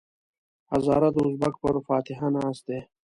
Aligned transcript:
هزاره 0.71 1.09
د 1.15 1.17
ازبک 1.27 1.53
پر 1.61 1.75
فاتحه 1.87 2.27
ناست 2.35 2.63
دی. 2.67 2.79